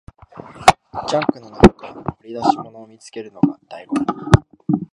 [1.07, 4.01] ジャンクの中から掘り出し物を見つけるのが醍醐
[4.73, 4.81] 味